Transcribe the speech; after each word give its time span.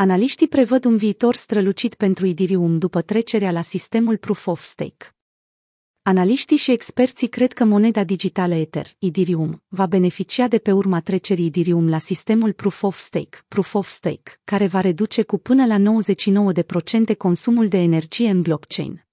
Analiștii 0.00 0.48
prevăd 0.48 0.84
un 0.84 0.96
viitor 0.96 1.34
strălucit 1.34 1.94
pentru 1.94 2.26
Ethereum 2.26 2.78
după 2.78 3.02
trecerea 3.02 3.50
la 3.50 3.62
sistemul 3.62 4.16
Proof 4.16 4.46
of 4.46 4.62
Stake. 4.62 5.14
Analiștii 6.02 6.56
și 6.56 6.70
experții 6.70 7.28
cred 7.28 7.52
că 7.52 7.64
moneda 7.64 8.04
digitală 8.04 8.54
Ether, 8.54 8.86
Ethereum, 8.98 9.62
va 9.68 9.86
beneficia 9.86 10.48
de 10.48 10.58
pe 10.58 10.72
urma 10.72 11.00
trecerii 11.00 11.46
Ethereum 11.46 11.88
la 11.88 11.98
sistemul 11.98 12.52
Proof 12.52 12.82
of 12.82 12.98
Stake, 12.98 13.38
Proof 13.48 13.74
of 13.74 13.88
Stake, 13.88 14.40
care 14.44 14.66
va 14.66 14.80
reduce 14.80 15.22
cu 15.22 15.38
până 15.38 15.66
la 15.66 16.00
99% 17.12 17.16
consumul 17.16 17.68
de 17.68 17.78
energie 17.78 18.30
în 18.30 18.42
blockchain. 18.42 19.07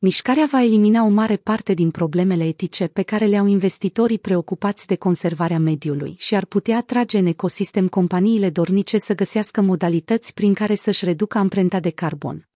Mișcarea 0.00 0.48
va 0.50 0.62
elimina 0.62 1.04
o 1.04 1.08
mare 1.08 1.36
parte 1.36 1.74
din 1.74 1.90
problemele 1.90 2.44
etice 2.44 2.86
pe 2.86 3.02
care 3.02 3.26
le 3.26 3.36
au 3.36 3.46
investitorii 3.46 4.18
preocupați 4.18 4.86
de 4.86 4.96
conservarea 4.96 5.58
mediului 5.58 6.14
și 6.18 6.34
ar 6.34 6.44
putea 6.44 6.76
atrage 6.76 7.18
în 7.18 7.26
ecosistem 7.26 7.88
companiile 7.88 8.50
dornice 8.50 8.98
să 8.98 9.14
găsească 9.14 9.60
modalități 9.60 10.34
prin 10.34 10.54
care 10.54 10.74
să-și 10.74 11.04
reducă 11.04 11.38
amprenta 11.38 11.80
de 11.80 11.90
carbon. 11.90 12.48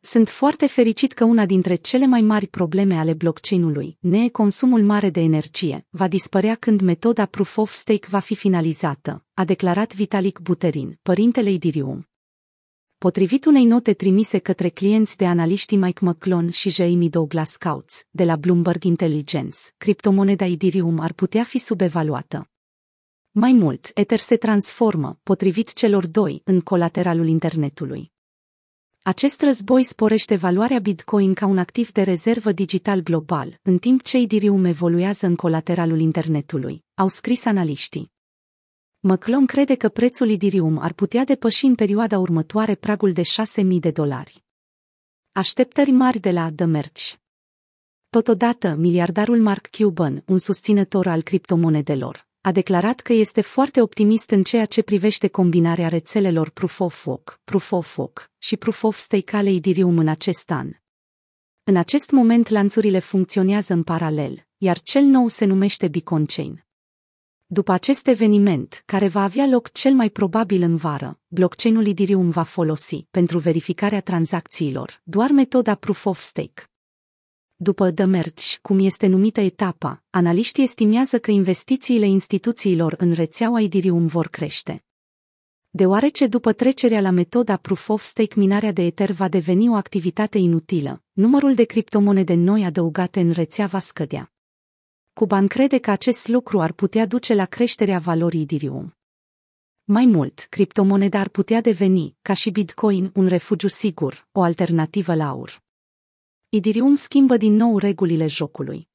Sunt 0.00 0.28
foarte 0.28 0.66
fericit 0.66 1.12
că 1.12 1.24
una 1.24 1.46
dintre 1.46 1.74
cele 1.74 2.06
mai 2.06 2.20
mari 2.20 2.46
probleme 2.46 2.98
ale 2.98 3.12
blockchain-ului, 3.12 3.96
ne 4.00 4.28
consumul 4.28 4.82
mare 4.82 5.10
de 5.10 5.20
energie, 5.20 5.86
va 5.90 6.08
dispărea 6.08 6.54
când 6.54 6.80
metoda 6.80 7.26
Proof 7.26 7.56
of 7.56 7.72
Stake 7.72 8.06
va 8.10 8.18
fi 8.18 8.34
finalizată, 8.34 9.24
a 9.34 9.44
declarat 9.44 9.94
Vitalik 9.94 10.38
Buterin, 10.38 10.98
părintele 11.02 11.50
Ethereum. 11.50 12.06
Potrivit 13.02 13.44
unei 13.44 13.64
note 13.64 13.92
trimise 13.92 14.38
către 14.38 14.68
clienți 14.68 15.16
de 15.16 15.26
analiștii 15.26 15.76
Mike 15.76 16.04
McClone 16.04 16.50
și 16.50 16.70
Jamie 16.70 17.08
Douglas 17.08 17.56
Coutts, 17.56 18.06
de 18.10 18.24
la 18.24 18.36
Bloomberg 18.36 18.84
Intelligence, 18.84 19.58
criptomoneda 19.76 20.44
Ethereum 20.44 21.00
ar 21.00 21.12
putea 21.12 21.44
fi 21.44 21.58
subevaluată. 21.58 22.50
Mai 23.30 23.52
mult, 23.52 23.90
Ether 23.94 24.18
se 24.18 24.36
transformă, 24.36 25.18
potrivit 25.22 25.72
celor 25.72 26.06
doi, 26.06 26.40
în 26.44 26.60
colateralul 26.60 27.26
internetului. 27.26 28.12
Acest 29.02 29.42
război 29.42 29.82
sporește 29.82 30.36
valoarea 30.36 30.78
Bitcoin 30.78 31.34
ca 31.34 31.46
un 31.46 31.58
activ 31.58 31.92
de 31.92 32.02
rezervă 32.02 32.52
digital 32.52 33.00
global, 33.00 33.58
în 33.62 33.78
timp 33.78 34.02
ce 34.02 34.16
Ethereum 34.16 34.64
evoluează 34.64 35.26
în 35.26 35.36
colateralul 35.36 36.00
internetului, 36.00 36.84
au 36.94 37.08
scris 37.08 37.44
analiștii. 37.44 38.11
McClone 39.04 39.46
crede 39.46 39.74
că 39.74 39.88
prețul 39.88 40.30
Ethereum 40.30 40.78
ar 40.78 40.92
putea 40.92 41.24
depăși 41.24 41.64
în 41.64 41.74
perioada 41.74 42.18
următoare 42.18 42.74
pragul 42.74 43.12
de 43.12 43.22
6.000 43.22 43.64
de 43.80 43.90
dolari. 43.90 44.44
Așteptări 45.32 45.90
mari 45.90 46.18
de 46.18 46.30
la 46.30 46.50
The 46.56 46.64
Merge. 46.64 47.02
Totodată, 48.10 48.74
miliardarul 48.74 49.40
Mark 49.40 49.68
Cuban, 49.76 50.22
un 50.26 50.38
susținător 50.38 51.06
al 51.06 51.22
criptomonedelor, 51.22 52.28
a 52.40 52.52
declarat 52.52 53.00
că 53.00 53.12
este 53.12 53.40
foarte 53.40 53.80
optimist 53.80 54.30
în 54.30 54.42
ceea 54.42 54.66
ce 54.66 54.82
privește 54.82 55.28
combinarea 55.28 55.88
rețelelor 55.88 56.50
Proof 56.50 56.80
of 56.80 57.06
Work, 57.06 57.40
Proof 57.44 57.72
of 57.72 57.98
Work 57.98 58.30
și 58.38 58.56
Proof 58.56 58.82
of 58.82 58.96
Stake 58.96 59.36
ale 59.36 59.50
Ethereum 59.50 59.98
în 59.98 60.08
acest 60.08 60.50
an. 60.50 60.70
În 61.64 61.76
acest 61.76 62.10
moment 62.10 62.48
lanțurile 62.48 62.98
funcționează 62.98 63.72
în 63.72 63.82
paralel, 63.82 64.46
iar 64.56 64.80
cel 64.80 65.02
nou 65.02 65.28
se 65.28 65.44
numește 65.44 65.88
Beacon 65.88 66.26
Chain. 66.26 66.64
După 67.52 67.72
acest 67.72 68.06
eveniment, 68.06 68.82
care 68.86 69.08
va 69.08 69.22
avea 69.22 69.46
loc 69.46 69.72
cel 69.72 69.92
mai 69.92 70.10
probabil 70.10 70.62
în 70.62 70.76
vară, 70.76 71.20
blockchain-ul 71.26 71.86
Ethereum 71.86 72.30
va 72.30 72.42
folosi, 72.42 73.06
pentru 73.10 73.38
verificarea 73.38 74.00
tranzacțiilor, 74.00 75.00
doar 75.04 75.30
metoda 75.30 75.74
Proof 75.74 76.06
of 76.06 76.20
Stake. 76.20 76.70
După 77.56 77.90
The 77.90 78.04
Merge, 78.04 78.44
cum 78.62 78.78
este 78.78 79.06
numită 79.06 79.40
etapa, 79.40 80.02
analiștii 80.10 80.62
estimează 80.62 81.18
că 81.18 81.30
investițiile 81.30 82.06
instituțiilor 82.06 82.94
în 82.98 83.12
rețeaua 83.12 83.60
Ethereum 83.60 84.06
vor 84.06 84.28
crește. 84.28 84.84
Deoarece 85.70 86.26
după 86.26 86.52
trecerea 86.52 87.00
la 87.00 87.10
metoda 87.10 87.56
Proof 87.56 87.88
of 87.88 88.02
Stake 88.02 88.38
minarea 88.38 88.72
de 88.72 88.82
Ether 88.82 89.10
va 89.10 89.28
deveni 89.28 89.68
o 89.68 89.74
activitate 89.74 90.38
inutilă, 90.38 91.02
numărul 91.12 91.54
de 91.54 91.64
criptomonede 91.64 92.34
noi 92.34 92.64
adăugate 92.64 93.20
în 93.20 93.30
rețea 93.30 93.66
va 93.66 93.78
scădea. 93.78 94.31
Cuban 95.14 95.46
crede 95.46 95.78
că 95.78 95.90
acest 95.90 96.28
lucru 96.28 96.60
ar 96.60 96.72
putea 96.72 97.06
duce 97.06 97.34
la 97.34 97.44
creșterea 97.44 97.98
valorii 97.98 98.42
Ethereum. 98.42 98.96
Mai 99.84 100.06
mult, 100.06 100.46
criptomoneda 100.50 101.18
ar 101.18 101.28
putea 101.28 101.60
deveni, 101.60 102.16
ca 102.22 102.34
și 102.34 102.50
Bitcoin, 102.50 103.10
un 103.14 103.26
refugiu 103.26 103.66
sigur, 103.68 104.28
o 104.32 104.42
alternativă 104.42 105.14
la 105.14 105.28
aur. 105.28 105.62
Ethereum 106.48 106.94
schimbă 106.94 107.36
din 107.36 107.54
nou 107.54 107.78
regulile 107.78 108.26
jocului. 108.26 108.88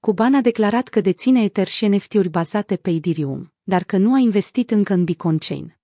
Cuban 0.00 0.34
a 0.34 0.40
declarat 0.40 0.88
că 0.88 1.00
deține 1.00 1.42
Ether 1.42 1.66
și 1.66 1.86
NFT-uri 1.86 2.28
bazate 2.28 2.76
pe 2.76 2.90
Ethereum, 2.90 3.52
dar 3.62 3.84
că 3.84 3.96
nu 3.96 4.14
a 4.14 4.18
investit 4.18 4.70
încă 4.70 4.92
în 4.92 5.04
Bitcoin 5.04 5.38
Chain. 5.38 5.78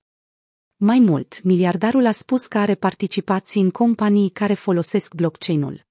Mai 0.76 0.98
mult, 0.98 1.42
miliardarul 1.42 2.06
a 2.06 2.12
spus 2.12 2.46
că 2.46 2.58
are 2.58 2.74
participații 2.74 3.60
în 3.60 3.70
companii 3.70 4.30
care 4.30 4.54
folosesc 4.54 5.14
blockchain-ul. 5.14 5.90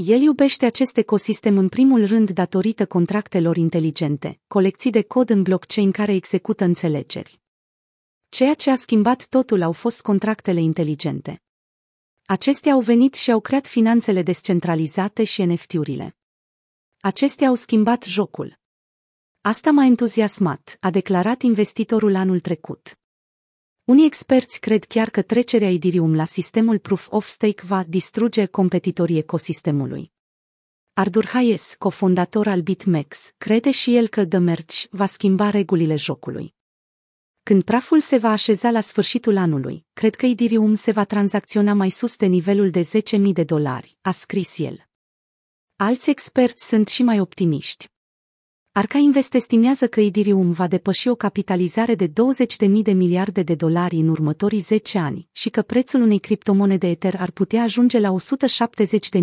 El 0.00 0.20
iubește 0.20 0.66
acest 0.66 0.96
ecosistem 0.96 1.58
în 1.58 1.68
primul 1.68 2.06
rând 2.06 2.30
datorită 2.30 2.86
contractelor 2.86 3.56
inteligente, 3.56 4.40
colecții 4.46 4.90
de 4.90 5.02
cod 5.02 5.30
în 5.30 5.42
blockchain 5.42 5.90
care 5.90 6.14
execută 6.14 6.64
înțelegeri. 6.64 7.40
Ceea 8.28 8.54
ce 8.54 8.70
a 8.70 8.74
schimbat 8.74 9.26
totul 9.28 9.62
au 9.62 9.72
fost 9.72 10.02
contractele 10.02 10.60
inteligente. 10.60 11.42
Acestea 12.26 12.72
au 12.72 12.80
venit 12.80 13.14
și 13.14 13.30
au 13.30 13.40
creat 13.40 13.66
finanțele 13.66 14.22
descentralizate 14.22 15.24
și 15.24 15.42
NFT-urile. 15.42 16.16
Acestea 17.00 17.48
au 17.48 17.54
schimbat 17.54 18.04
jocul. 18.04 18.58
Asta 19.40 19.70
m-a 19.70 19.84
entuziasmat, 19.84 20.76
a 20.80 20.90
declarat 20.90 21.42
investitorul 21.42 22.14
anul 22.14 22.40
trecut. 22.40 22.98
Unii 23.88 24.06
experți 24.06 24.60
cred 24.60 24.84
chiar 24.84 25.10
că 25.10 25.22
trecerea 25.22 25.70
Ethereum 25.70 26.14
la 26.14 26.24
sistemul 26.24 26.78
Proof 26.78 27.08
of 27.10 27.26
Stake 27.26 27.62
va 27.66 27.84
distruge 27.84 28.46
competitorii 28.46 29.18
ecosistemului. 29.18 30.12
Ardur 30.92 31.26
Hayes, 31.26 31.74
cofondator 31.78 32.46
al 32.46 32.60
BitMEX, 32.60 33.32
crede 33.38 33.70
și 33.70 33.96
el 33.96 34.08
că 34.08 34.26
The 34.26 34.38
Merge 34.38 34.76
va 34.90 35.06
schimba 35.06 35.50
regulile 35.50 35.96
jocului. 35.96 36.54
Când 37.42 37.62
praful 37.62 38.00
se 38.00 38.16
va 38.16 38.30
așeza 38.30 38.70
la 38.70 38.80
sfârșitul 38.80 39.36
anului, 39.36 39.86
cred 39.92 40.14
că 40.14 40.26
Ethereum 40.26 40.74
se 40.74 40.90
va 40.90 41.04
tranzacționa 41.04 41.74
mai 41.74 41.90
sus 41.90 42.16
de 42.16 42.26
nivelul 42.26 42.70
de 42.70 42.90
10.000 43.16 43.20
de 43.32 43.44
dolari, 43.44 43.98
a 44.00 44.10
scris 44.10 44.58
el. 44.58 44.86
Alți 45.76 46.10
experți 46.10 46.68
sunt 46.68 46.88
și 46.88 47.02
mai 47.02 47.20
optimiști. 47.20 47.88
Arca 48.72 48.98
Invest 48.98 49.34
estimează 49.34 49.86
că 49.86 50.00
Ethereum 50.00 50.50
va 50.50 50.66
depăși 50.66 51.08
o 51.08 51.14
capitalizare 51.14 51.94
de 51.94 52.08
20.000 52.08 52.12
de 52.82 52.92
miliarde 52.92 53.42
de 53.42 53.54
dolari 53.54 53.96
în 53.96 54.08
următorii 54.08 54.60
10 54.60 54.98
ani 54.98 55.28
și 55.32 55.50
că 55.50 55.62
prețul 55.62 56.00
unei 56.00 56.18
criptomonede 56.18 56.88
Ether 56.88 57.14
ar 57.18 57.30
putea 57.30 57.62
ajunge 57.62 57.98
la 57.98 58.14
170.000, 58.14 59.20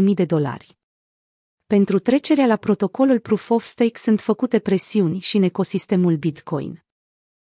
180.000 0.00 0.14
de 0.14 0.24
dolari. 0.24 0.76
Pentru 1.66 1.98
trecerea 1.98 2.46
la 2.46 2.56
protocolul 2.56 3.18
Proof 3.18 3.50
of 3.50 3.64
Stake 3.64 3.98
sunt 3.98 4.20
făcute 4.20 4.58
presiuni 4.58 5.20
și 5.20 5.36
în 5.36 5.42
ecosistemul 5.42 6.16
Bitcoin. 6.16 6.84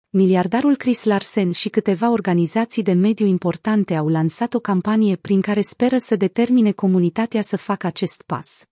Miliardarul 0.09 0.77
Chris 0.77 1.05
Larsen 1.05 1.51
și 1.53 1.69
câteva 1.69 2.11
organizații 2.11 2.83
de 2.83 2.93
mediu 2.93 3.27
importante 3.27 3.95
au 3.95 4.09
lansat 4.09 4.55
o 4.55 4.59
campanie 4.59 5.17
prin 5.17 5.41
care 5.41 5.61
speră 5.61 5.99
să 5.99 6.17
determine 6.17 6.73
comunitatea 6.73 7.43
să 7.43 7.57
facă 7.57 7.87
acest 7.87 8.23
pas. 8.23 8.70